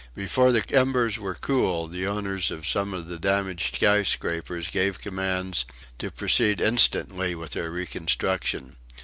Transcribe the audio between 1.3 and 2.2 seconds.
cool the